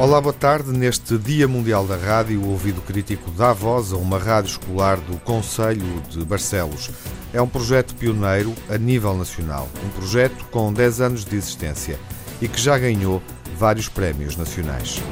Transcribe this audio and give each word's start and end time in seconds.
Olá, 0.00 0.18
boa 0.18 0.32
tarde. 0.32 0.72
Neste 0.72 1.18
Dia 1.18 1.46
Mundial 1.46 1.86
da 1.86 1.94
Rádio, 1.94 2.40
o 2.40 2.52
ouvido 2.52 2.80
crítico 2.80 3.30
dá 3.32 3.52
voz 3.52 3.92
a 3.92 3.98
uma 3.98 4.16
rádio 4.16 4.52
escolar 4.52 4.96
do 4.96 5.18
Conselho 5.18 6.00
de 6.08 6.24
Barcelos. 6.24 6.90
É 7.34 7.42
um 7.42 7.46
projeto 7.46 7.94
pioneiro 7.94 8.54
a 8.70 8.78
nível 8.78 9.14
nacional, 9.14 9.68
um 9.84 9.90
projeto 9.90 10.42
com 10.46 10.72
10 10.72 11.02
anos 11.02 11.24
de 11.26 11.36
existência 11.36 12.00
e 12.40 12.48
que 12.48 12.58
já 12.58 12.78
ganhou 12.78 13.22
vários 13.58 13.90
prémios 13.90 14.38
nacionais. 14.38 15.02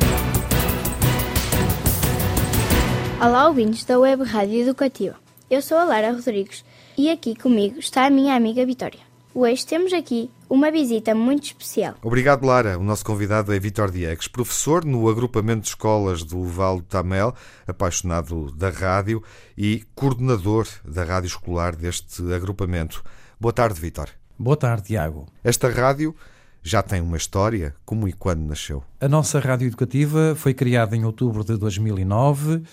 Olá, 3.21 3.47
ouvintes 3.47 3.85
da 3.85 3.99
Web 3.99 4.25
Rádio 4.25 4.63
Educativa. 4.63 5.17
Eu 5.51 5.61
sou 5.61 5.77
a 5.77 5.85
Lara 5.85 6.13
Rodrigues 6.13 6.65
e 6.97 7.11
aqui 7.11 7.37
comigo 7.37 7.79
está 7.79 8.07
a 8.07 8.11
minha 8.11 8.35
amiga 8.35 8.65
Vitória. 8.65 9.08
Hoje 9.41 9.65
temos 9.65 9.93
aqui 9.93 10.33
uma 10.51 10.69
visita 10.69 11.15
muito 11.15 11.45
especial. 11.45 11.95
Obrigado, 12.03 12.45
Lara. 12.45 12.77
O 12.77 12.83
nosso 12.83 13.05
convidado 13.05 13.55
é 13.55 13.59
Vitor 13.61 13.89
Diegues, 13.89 14.27
professor 14.27 14.85
no 14.85 15.09
agrupamento 15.09 15.61
de 15.61 15.69
escolas 15.69 16.25
do 16.25 16.43
Vale 16.43 16.81
do 16.81 16.87
Tamel, 16.87 17.33
apaixonado 17.65 18.51
da 18.51 18.69
rádio 18.69 19.23
e 19.57 19.85
coordenador 19.95 20.67
da 20.85 21.05
rádio 21.05 21.29
escolar 21.29 21.77
deste 21.77 22.21
agrupamento. 22.35 23.01
Boa 23.39 23.53
tarde, 23.53 23.81
Vitor. 23.81 24.09
Boa 24.37 24.57
tarde, 24.57 24.89
Tiago. 24.89 25.27
Esta 25.45 25.71
rádio 25.71 26.17
já 26.61 26.83
tem 26.83 27.01
uma 27.01 27.17
história. 27.17 27.77
Como 27.85 28.09
e 28.09 28.13
quando 28.13 28.41
nasceu? 28.41 28.83
A 29.01 29.07
nossa 29.07 29.39
rádio 29.39 29.69
educativa 29.69 30.35
foi 30.35 30.53
criada 30.53 30.97
em 30.97 31.05
outubro 31.05 31.45
de 31.45 31.57
2009 31.57 32.65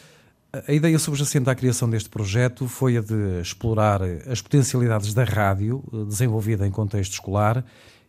a 0.67 0.71
ideia 0.71 0.97
subjacente 0.97 1.49
à 1.49 1.55
criação 1.55 1.89
deste 1.89 2.09
projeto 2.09 2.67
foi 2.67 2.97
a 2.97 3.01
de 3.01 3.41
explorar 3.41 4.01
as 4.29 4.41
potencialidades 4.41 5.13
da 5.13 5.23
rádio 5.23 5.83
eh, 5.91 6.05
desenvolvida 6.05 6.65
em 6.65 6.71
contexto 6.71 7.13
escolar 7.13 7.65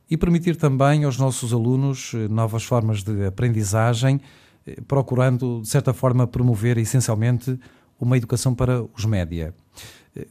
e 0.09 0.17
permitir 0.17 0.57
também 0.57 1.05
aos 1.05 1.19
nossos 1.19 1.53
alunos 1.53 2.13
eh, 2.15 2.29
novas 2.29 2.63
formas 2.65 3.03
de 3.03 3.27
aprendizagem, 3.27 4.21
eh, 4.67 4.81
procurando, 4.87 5.61
de 5.63 5.69
certa 5.69 5.93
forma, 5.93 6.27
promover 6.27 6.79
essencialmente 6.79 7.59
uma 7.99 8.17
educação 8.17 8.55
para 8.55 8.85
os 8.95 9.05
média. 9.05 9.55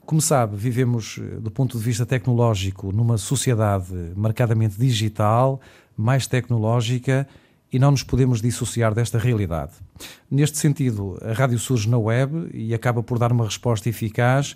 Como 0.05 0.21
sabe, 0.21 0.55
vivemos, 0.55 1.19
do 1.39 1.51
ponto 1.51 1.77
de 1.77 1.83
vista 1.83 2.05
tecnológico, 2.05 2.91
numa 2.91 3.17
sociedade 3.17 3.93
marcadamente 4.15 4.79
digital, 4.79 5.59
mais 5.95 6.25
tecnológica 6.25 7.27
e 7.75 7.79
não 7.79 7.91
nos 7.91 8.03
podemos 8.03 8.41
dissociar 8.41 8.93
desta 8.93 9.19
realidade. 9.19 9.73
Neste 10.31 10.57
sentido, 10.57 11.19
a 11.21 11.33
rádio 11.33 11.59
surge 11.59 11.89
na 11.89 11.97
web 11.97 12.49
e 12.53 12.73
acaba 12.73 13.03
por 13.03 13.19
dar 13.19 13.33
uma 13.33 13.43
resposta 13.43 13.89
eficaz 13.89 14.55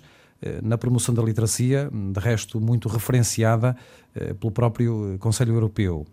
na 0.62 0.78
promoção 0.78 1.14
da 1.14 1.22
literacia, 1.22 1.90
de 1.92 2.20
resto 2.20 2.60
muito 2.60 2.88
referenciada 2.88 3.76
eh, 4.14 4.34
pelo 4.34 4.50
próprio 4.50 5.16
Conselho 5.18 5.54
Europeu. 5.54 6.06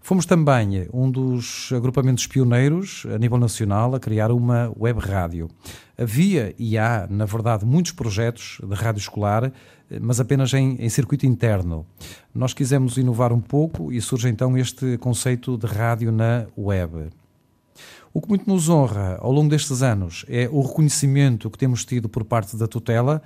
Fomos 0.00 0.26
também 0.26 0.88
um 0.92 1.10
dos 1.10 1.70
agrupamentos 1.72 2.26
pioneiros 2.26 3.06
a 3.14 3.18
nível 3.18 3.38
nacional 3.38 3.94
a 3.94 4.00
criar 4.00 4.30
uma 4.30 4.72
web 4.78 5.00
rádio. 5.00 5.48
Havia 5.96 6.54
e 6.58 6.76
há, 6.76 7.06
na 7.08 7.24
verdade, 7.24 7.64
muitos 7.64 7.92
projetos 7.92 8.58
de 8.62 8.74
rádio 8.74 9.00
escolar, 9.00 9.52
mas 10.00 10.20
apenas 10.20 10.52
em, 10.52 10.76
em 10.78 10.88
circuito 10.88 11.26
interno. 11.26 11.86
Nós 12.34 12.52
quisemos 12.52 12.96
inovar 12.96 13.32
um 13.32 13.40
pouco 13.40 13.92
e 13.92 14.00
surge 14.00 14.28
então 14.28 14.58
este 14.58 14.98
conceito 14.98 15.56
de 15.56 15.66
rádio 15.66 16.10
na 16.10 16.46
web. 16.56 17.10
O 18.16 18.20
que 18.20 18.28
muito 18.28 18.48
nos 18.48 18.68
honra 18.68 19.18
ao 19.20 19.32
longo 19.32 19.50
destes 19.50 19.82
anos 19.82 20.24
é 20.28 20.48
o 20.48 20.62
reconhecimento 20.62 21.50
que 21.50 21.58
temos 21.58 21.84
tido 21.84 22.08
por 22.08 22.22
parte 22.24 22.56
da 22.56 22.68
tutela, 22.68 23.20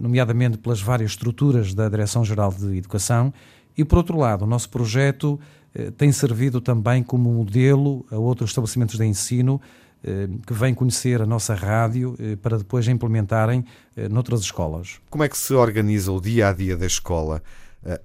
nomeadamente 0.00 0.56
pelas 0.56 0.80
várias 0.80 1.10
estruturas 1.10 1.74
da 1.74 1.90
Direção-Geral 1.90 2.50
de 2.50 2.78
Educação, 2.78 3.34
e 3.76 3.84
por 3.84 3.98
outro 3.98 4.16
lado, 4.16 4.46
o 4.46 4.46
nosso 4.46 4.70
projeto 4.70 5.38
eh, 5.74 5.90
tem 5.90 6.10
servido 6.10 6.58
também 6.58 7.02
como 7.02 7.30
modelo 7.30 8.06
a 8.10 8.16
outros 8.16 8.48
estabelecimentos 8.48 8.96
de 8.96 9.04
ensino 9.04 9.60
eh, 10.02 10.26
que 10.46 10.54
vêm 10.54 10.72
conhecer 10.72 11.20
a 11.20 11.26
nossa 11.26 11.54
rádio 11.54 12.16
eh, 12.18 12.34
para 12.36 12.56
depois 12.56 12.88
implementarem 12.88 13.62
noutras 14.10 14.40
escolas. 14.40 15.00
Como 15.10 15.22
é 15.22 15.28
que 15.28 15.36
se 15.36 15.52
organiza 15.52 16.10
o 16.10 16.18
dia 16.18 16.48
a 16.48 16.52
dia 16.54 16.78
da 16.78 16.86
escola, 16.86 17.42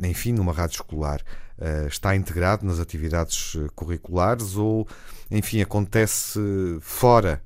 enfim, 0.01 0.31
numa 0.31 0.53
rádio 0.53 0.75
escolar? 0.75 1.21
Está 1.87 2.15
integrado 2.15 2.65
nas 2.65 2.79
atividades 2.79 3.57
curriculares 3.75 4.57
ou, 4.57 4.85
enfim, 5.31 5.61
acontece 5.61 6.39
fora 6.81 7.41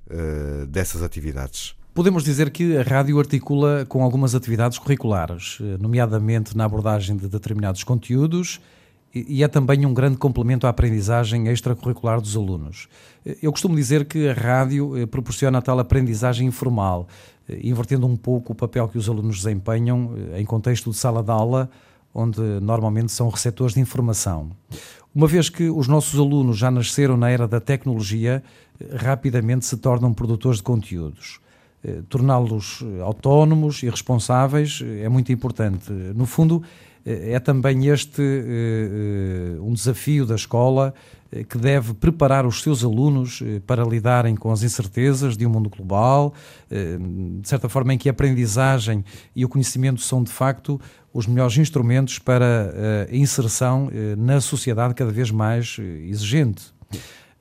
dessas 0.67 1.03
atividades? 1.03 1.75
Podemos 1.93 2.23
dizer 2.23 2.49
que 2.49 2.75
a 2.75 2.81
rádio 2.81 3.19
articula 3.19 3.85
com 3.87 4.03
algumas 4.03 4.33
atividades 4.33 4.79
curriculares, 4.79 5.59
nomeadamente 5.79 6.57
na 6.57 6.65
abordagem 6.65 7.15
de 7.17 7.27
determinados 7.27 7.83
conteúdos 7.83 8.59
e 9.13 9.43
é 9.43 9.47
também 9.47 9.85
um 9.85 9.93
grande 9.93 10.17
complemento 10.17 10.67
à 10.67 10.69
aprendizagem 10.69 11.47
extracurricular 11.47 12.21
dos 12.21 12.35
alunos. 12.35 12.87
Eu 13.41 13.51
costumo 13.51 13.75
dizer 13.75 14.05
que 14.05 14.29
a 14.29 14.33
rádio 14.33 14.97
eh, 14.97 15.05
proporciona 15.05 15.57
a 15.57 15.61
tal 15.61 15.79
aprendizagem 15.79 16.47
informal, 16.47 17.07
eh, 17.47 17.59
invertendo 17.63 18.05
um 18.05 18.15
pouco 18.15 18.53
o 18.53 18.55
papel 18.55 18.87
que 18.87 18.97
os 18.97 19.09
alunos 19.09 19.37
desempenham 19.37 20.13
eh, 20.33 20.41
em 20.41 20.45
contexto 20.45 20.91
de 20.91 20.97
sala 20.97 21.23
de 21.23 21.31
aula, 21.31 21.69
onde 22.13 22.41
normalmente 22.61 23.11
são 23.11 23.29
receptores 23.29 23.73
de 23.73 23.79
informação. 23.79 24.51
Uma 25.13 25.27
vez 25.27 25.49
que 25.49 25.69
os 25.69 25.87
nossos 25.87 26.19
alunos 26.19 26.57
já 26.57 26.69
nasceram 26.69 27.17
na 27.17 27.29
era 27.29 27.47
da 27.47 27.59
tecnologia, 27.59 28.43
rapidamente 28.95 29.65
se 29.65 29.77
tornam 29.77 30.13
produtores 30.13 30.57
de 30.57 30.63
conteúdos. 30.63 31.39
Torná-los 32.09 32.83
autónomos 33.03 33.81
e 33.83 33.89
responsáveis 33.89 34.83
é 35.01 35.09
muito 35.09 35.31
importante. 35.31 35.91
No 35.91 36.25
fundo, 36.25 36.61
é 37.09 37.39
também 37.39 37.87
este 37.87 38.21
eh, 38.21 39.55
eh, 39.55 39.61
um 39.61 39.73
desafio 39.73 40.27
da 40.27 40.35
escola 40.35 40.93
eh, 41.31 41.43
que 41.43 41.57
deve 41.57 41.95
preparar 41.95 42.45
os 42.45 42.61
seus 42.61 42.83
alunos 42.83 43.41
para 43.65 43.83
lidarem 43.83 44.35
com 44.35 44.51
as 44.51 44.61
incertezas 44.61 45.35
de 45.35 45.45
um 45.45 45.49
mundo 45.49 45.69
global, 45.69 46.33
de 46.69 47.47
certa 47.47 47.67
forma 47.67 47.93
em 47.93 47.97
que 47.97 48.09
a 48.09 48.11
aprendizagem 48.11 49.03
e 49.35 49.43
o 49.43 49.49
conhecimento 49.49 50.01
são 50.01 50.23
de 50.23 50.31
facto 50.31 50.79
os 51.11 51.25
melhores 51.25 51.57
instrumentos 51.57 52.19
para 52.19 53.07
a 53.11 53.15
inserção 53.15 53.89
na 54.17 54.39
sociedade 54.39 54.93
cada 54.93 55.11
vez 55.11 55.31
mais 55.31 55.77
exigente. 56.07 56.73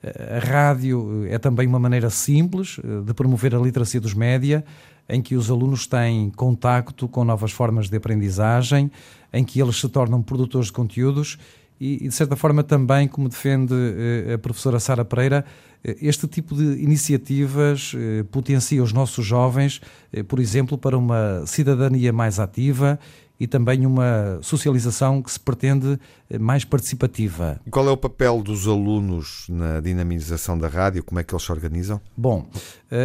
A 0.03 0.39
rádio 0.39 1.25
é 1.27 1.37
também 1.37 1.67
uma 1.67 1.79
maneira 1.79 2.09
simples 2.09 2.79
de 3.05 3.13
promover 3.13 3.53
a 3.53 3.59
literacia 3.59 3.99
dos 3.99 4.13
média, 4.13 4.63
em 5.09 5.21
que 5.21 5.35
os 5.35 5.49
alunos 5.49 5.87
têm 5.87 6.29
contacto 6.29 7.07
com 7.07 7.25
novas 7.25 7.51
formas 7.51 7.89
de 7.89 7.97
aprendizagem, 7.97 8.91
em 9.33 9.43
que 9.43 9.59
eles 9.59 9.77
se 9.77 9.89
tornam 9.89 10.21
produtores 10.21 10.67
de 10.67 10.73
conteúdos 10.73 11.37
e, 11.79 12.07
de 12.07 12.11
certa 12.11 12.35
forma, 12.35 12.61
também, 12.61 13.07
como 13.07 13.29
defende 13.29 13.73
eh, 13.73 14.33
a 14.33 14.37
professora 14.37 14.79
Sara 14.79 15.05
Pereira, 15.05 15.45
eh, 15.83 15.95
este 16.01 16.27
tipo 16.27 16.53
de 16.53 16.83
iniciativas 16.83 17.93
eh, 17.95 18.23
potencia 18.29 18.83
os 18.83 18.91
nossos 18.91 19.25
jovens, 19.25 19.79
por 20.27 20.39
exemplo, 20.39 20.77
para 20.77 20.97
uma 20.97 21.45
cidadania 21.45 22.11
mais 22.11 22.37
ativa 22.37 22.99
e 23.39 23.47
também 23.47 23.85
uma 23.85 24.39
socialização 24.41 25.21
que 25.21 25.31
se 25.31 25.39
pretende 25.39 25.97
mais 26.39 26.65
participativa. 26.65 27.59
Qual 27.71 27.87
é 27.87 27.91
o 27.91 27.97
papel 27.97 28.43
dos 28.43 28.67
alunos 28.67 29.45
na 29.47 29.79
dinamização 29.79 30.57
da 30.57 30.67
rádio? 30.67 31.03
Como 31.03 31.19
é 31.19 31.23
que 31.23 31.33
eles 31.33 31.43
se 31.43 31.51
organizam? 31.51 32.01
Bom, 32.17 32.49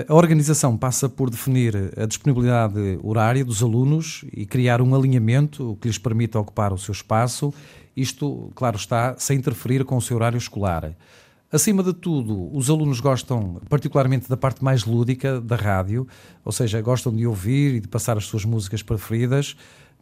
a 0.08 0.14
organização 0.14 0.76
passa 0.76 1.08
por 1.08 1.30
definir 1.30 1.92
a 1.96 2.06
disponibilidade 2.06 2.98
horária 3.02 3.44
dos 3.44 3.62
alunos 3.62 4.24
e 4.32 4.44
criar 4.44 4.82
um 4.82 4.94
alinhamento 4.94 5.78
que 5.80 5.86
lhes 5.86 5.98
permita 5.98 6.38
ocupar 6.38 6.72
o 6.72 6.78
seu 6.78 6.92
espaço. 6.92 7.54
Isto, 7.96 8.50
claro 8.56 8.76
está, 8.76 9.14
sem 9.16 9.38
interferir 9.38 9.84
com 9.84 9.96
o 9.96 10.02
seu 10.02 10.16
horário 10.16 10.36
escolar. 10.36 10.96
Acima 11.52 11.84
de 11.84 11.92
tudo, 11.92 12.50
os 12.52 12.68
alunos 12.68 12.98
gostam 12.98 13.60
particularmente 13.68 14.28
da 14.28 14.36
parte 14.36 14.64
mais 14.64 14.84
lúdica 14.84 15.40
da 15.40 15.54
rádio, 15.54 16.04
ou 16.44 16.50
seja, 16.50 16.80
gostam 16.80 17.14
de 17.14 17.24
ouvir 17.24 17.76
e 17.76 17.80
de 17.80 17.86
passar 17.86 18.16
as 18.16 18.24
suas 18.24 18.44
músicas 18.44 18.82
preferidas 18.82 19.56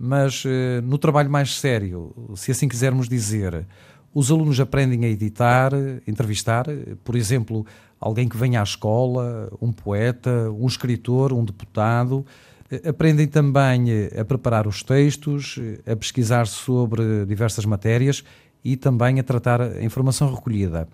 mas 0.05 0.43
eh, 0.45 0.81
no 0.81 0.99
trabalho 0.99 1.31
mais 1.31 1.55
sério, 1.55 2.13
se 2.35 2.51
assim 2.51 2.67
quisermos 2.67 3.09
dizer, 3.09 3.65
os 4.13 4.33
alunos 4.33 4.59
aprendem 4.59 5.05
a 5.05 5.09
editar, 5.09 5.71
entrevistar, 6.09 6.67
por 7.05 7.15
exemplo, 7.15 7.65
alguém 8.01 8.29
que 8.29 8.37
venha 8.37 8.59
à 8.59 8.65
escola, 8.65 9.49
um 9.63 9.71
poeta, 9.71 10.51
um 10.51 10.67
escritor, 10.67 11.33
um 11.33 11.45
deputado. 11.45 12.27
Eh, 12.69 12.89
aprendem 12.89 13.29
também 13.29 13.93
eh, 13.93 14.21
a 14.21 14.25
preparar 14.25 14.67
os 14.67 14.83
textos, 14.83 15.61
a 15.87 15.95
pesquisar 15.95 16.49
sobre 16.49 17.25
diversas 17.25 17.65
matérias 17.65 18.25
e 18.65 18.77
também 18.77 19.21
a 19.21 19.23
tratar 19.23 19.61
a 19.61 19.85
informação 19.85 20.35
recolhida. 20.35 20.89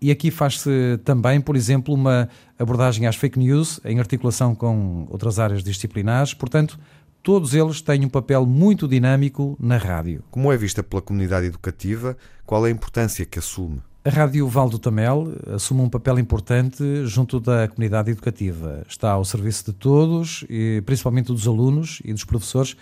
E 0.00 0.12
aqui 0.12 0.30
faz-se 0.30 1.00
também, 1.04 1.40
por 1.40 1.56
exemplo, 1.56 1.92
uma 1.92 2.28
abordagem 2.56 3.08
às 3.08 3.16
fake 3.16 3.40
news 3.40 3.80
em 3.84 3.98
articulação 3.98 4.54
com 4.54 5.04
outras 5.10 5.40
áreas 5.40 5.64
disciplinares. 5.64 6.32
Portanto, 6.32 6.78
todos 7.26 7.54
eles 7.54 7.82
têm 7.82 8.04
um 8.04 8.08
papel 8.08 8.46
muito 8.46 8.86
dinâmico 8.86 9.56
na 9.58 9.76
rádio. 9.76 10.22
Como 10.30 10.52
é 10.52 10.56
vista 10.56 10.80
pela 10.80 11.02
comunidade 11.02 11.46
educativa, 11.46 12.16
qual 12.46 12.64
é 12.64 12.68
a 12.68 12.72
importância 12.72 13.26
que 13.26 13.40
assume? 13.40 13.82
A 14.04 14.10
Rádio 14.10 14.46
Val 14.46 14.70
do 14.70 14.78
Tamel 14.78 15.32
assume 15.52 15.80
um 15.80 15.88
papel 15.88 16.20
importante 16.20 16.84
junto 17.04 17.40
da 17.40 17.66
comunidade 17.66 18.12
educativa. 18.12 18.84
Está 18.88 19.10
ao 19.10 19.24
serviço 19.24 19.64
de 19.64 19.72
todos, 19.72 20.44
e 20.48 20.80
principalmente 20.86 21.26
dos 21.26 21.48
alunos 21.48 22.00
e 22.04 22.12
dos 22.12 22.22
professores, 22.22 22.76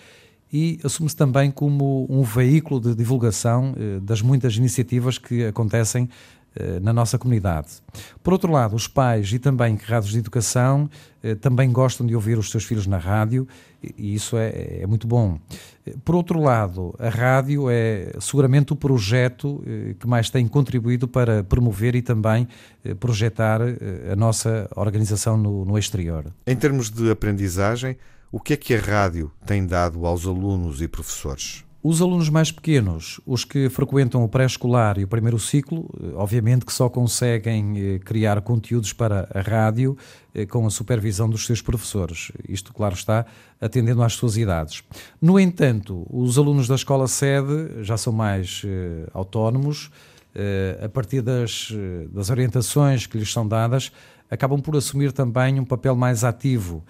e 0.52 0.79
assume-se 0.85 1.17
também 1.17 1.50
como 1.50 2.06
um 2.11 2.23
veículo 2.23 2.79
de 2.79 2.94
divulgação 2.94 3.75
eh, 3.79 3.99
das 4.02 4.20
muitas 4.20 4.56
iniciativas 4.56 5.17
que 5.17 5.46
acontecem 5.46 6.06
na 6.83 6.93
nossa 6.93 7.19
comunidade. 7.19 7.69
Por 8.23 8.33
outro 8.33 8.53
lado, 8.53 8.77
os 8.77 8.87
pais 8.87 9.33
e 9.33 9.39
também 9.39 9.77
rádios 9.77 10.12
de 10.12 10.19
educação 10.19 10.89
eh, 11.23 11.35
também 11.35 11.73
gostam 11.73 12.06
de 12.06 12.15
ouvir 12.15 12.39
os 12.39 12.51
seus 12.51 12.65
filhos 12.65 12.87
na 12.87 12.99
rádio 12.99 13.49
e 13.97 14.15
isso 14.15 14.37
é, 14.37 14.81
é, 14.83 14.87
muito 14.87 15.06
bom. 15.06 15.39
Por 16.05 16.15
outro 16.15 16.41
lado, 16.41 16.95
a 16.99 17.09
rádio 17.09 17.69
é 17.71 18.12
seguramente 18.21 18.73
o 18.73 18.77
projeto 18.77 19.62
eh, 19.67 19.95
que 19.99 20.06
mais 20.06 20.29
tem 20.29 20.47
contribuído 20.47 21.09
para 21.09 21.43
promover 21.43 21.95
e 21.95 22.03
também 22.03 22.47
projetar 23.01 23.61
a 23.62 24.15
nossa 24.15 24.69
organização 24.77 25.37
no, 25.37 25.65
no 25.65 25.79
exterior. 25.79 26.27
Em 26.47 26.56
termos 26.56 26.91
de 26.91 27.11
aprendizagem, 27.11 27.97
o 28.31 28.39
que 28.39 28.53
é 28.53 28.56
que 28.56 28.75
a 28.75 28.81
rádio 28.81 29.31
tem 29.47 29.67
dado 29.67 30.05
aos 30.05 30.27
alunos 30.27 30.83
e 30.83 30.89
professores? 30.89 31.64
Os 31.87 32.01
alunos 32.01 32.31
mais 32.31 32.51
pequenos, 32.51 33.21
os 33.27 33.45
que 33.45 33.69
frequentam 33.69 34.25
o 34.25 34.29
pré-escolar 34.29 34.99
e 34.99 35.05
o 35.05 35.07
primeiro 35.07 35.39
ciclo, 35.39 35.91
eh, 36.03 36.15
obviamente 36.15 36.65
que 36.65 36.73
só 36.73 36.89
conseguem 36.89 37.75
eh, 37.77 37.99
criar 37.99 38.41
conteúdos 38.41 38.95
para 38.95 39.29
a 39.35 39.43
rádio 39.43 39.95
eh, 40.35 40.47
com 40.47 40.67
a 40.67 40.71
supervisão 40.71 41.29
dos 41.29 41.45
seus 41.45 41.61
professores. 41.61 42.33
Isto, 42.49 42.73
claro 42.73 42.95
está, 42.95 43.27
atendendo 43.61 44.03
às 44.03 44.15
suas 44.15 44.39
idades. 44.39 44.83
No 45.21 45.39
entanto, 45.39 46.07
os 46.09 46.39
alunos 46.39 46.67
da 46.67 46.75
escola 46.75 47.07
sede 47.07 47.83
já 47.83 47.99
são 47.99 48.15
mais 48.15 48.63
autónomos, 49.13 49.91
a 50.83 50.89
partir 50.89 51.21
das, 51.21 51.71
das 52.11 52.31
orientações 52.31 53.07
que 53.07 53.19
lhes 53.19 53.31
são 53.31 53.47
dadas, 53.47 53.93
acabam 54.31 54.61
por 54.61 54.75
assumir 54.75 55.13
também 55.13 55.61
um 55.61 55.65
papel 55.65 55.95
mais 55.95 56.25
ativo. 56.25 56.83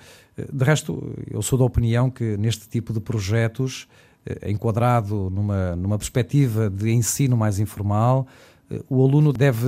De 0.52 0.64
resto, 0.64 1.14
eu 1.30 1.42
sou 1.42 1.58
da 1.58 1.64
opinião 1.64 2.10
que 2.10 2.36
neste 2.36 2.68
tipo 2.68 2.92
de 2.92 3.00
projetos 3.00 3.86
eh, 3.86 4.13
enquadrado 4.46 5.30
numa, 5.30 5.76
numa 5.76 5.98
perspectiva 5.98 6.70
de 6.70 6.90
ensino 6.90 7.36
mais 7.36 7.58
informal, 7.58 8.26
eh, 8.70 8.80
o 8.88 9.04
aluno 9.04 9.32
deve 9.32 9.66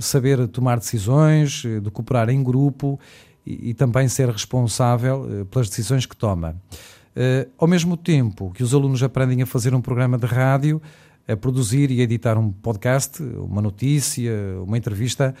saber 0.00 0.46
tomar 0.48 0.78
decisões, 0.78 1.62
eh, 1.64 1.80
de 1.80 1.90
cooperar 1.90 2.28
em 2.28 2.42
grupo 2.42 2.98
e, 3.46 3.70
e 3.70 3.74
também 3.74 4.08
ser 4.08 4.28
responsável 4.28 5.46
pelas 5.50 5.68
decisões 5.68 6.06
que 6.06 6.16
toma. 6.16 6.56
Ao 7.56 7.68
mesmo 7.68 7.96
tempo 7.96 8.50
que 8.52 8.64
os 8.64 8.74
alunos 8.74 9.00
aprendem 9.00 9.40
a 9.40 9.46
fazer 9.46 9.72
um 9.72 9.80
programa 9.80 10.18
de 10.18 10.26
rádio, 10.26 10.82
a 11.28 11.36
produzir 11.36 11.88
e 11.92 12.00
editar 12.00 12.36
um 12.36 12.50
podcast, 12.50 13.22
uma 13.22 13.62
notícia, 13.62 14.32
uma 14.66 14.76
entrevista, 14.76 15.32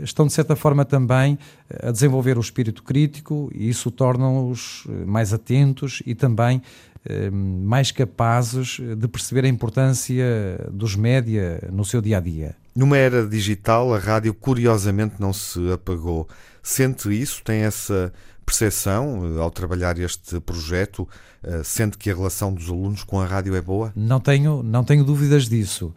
estão 0.00 0.26
de 0.26 0.32
certa 0.32 0.54
forma 0.54 0.84
também 0.84 1.38
a 1.82 1.90
desenvolver 1.90 2.36
o 2.36 2.40
espírito 2.40 2.82
crítico 2.82 3.50
e 3.54 3.68
isso 3.68 3.90
torna-os 3.90 4.86
mais 5.06 5.32
atentos 5.32 6.02
e 6.04 6.14
também 6.14 6.62
eh, 7.04 7.30
mais 7.30 7.90
capazes 7.90 8.78
de 8.78 9.08
perceber 9.08 9.46
a 9.46 9.48
importância 9.48 10.68
dos 10.70 10.94
média 10.94 11.66
no 11.72 11.82
seu 11.82 12.00
dia 12.02 12.18
a 12.18 12.20
dia. 12.20 12.54
Numa 12.76 12.98
era 12.98 13.26
digital, 13.26 13.94
a 13.94 13.98
rádio 13.98 14.34
curiosamente 14.34 15.14
não 15.18 15.32
se 15.32 15.72
apagou. 15.72 16.28
Sente 16.62 17.08
isso? 17.10 17.42
Tem 17.42 17.62
essa 17.62 18.12
percepção 18.44 19.22
eh, 19.24 19.40
ao 19.40 19.50
trabalhar 19.50 19.98
este 19.98 20.38
projeto? 20.40 21.08
Eh, 21.42 21.62
sente 21.64 21.96
que 21.96 22.10
a 22.10 22.14
relação 22.14 22.52
dos 22.52 22.68
alunos 22.68 23.02
com 23.02 23.18
a 23.18 23.24
rádio 23.24 23.56
é 23.56 23.62
boa? 23.62 23.92
Não 23.96 24.20
tenho, 24.20 24.62
não 24.62 24.84
tenho 24.84 25.02
dúvidas 25.02 25.48
disso. 25.48 25.94